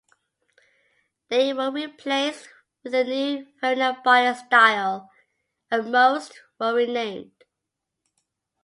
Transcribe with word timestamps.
They 1.27 1.53
were 1.53 1.69
replaced 1.69 2.49
with 2.83 2.95
a 2.95 3.03
new 3.03 3.45
Farina 3.61 4.01
body 4.03 4.35
style 4.35 5.11
and 5.69 5.91
most 5.91 6.41
were 6.59 6.73
renamed. 6.73 7.43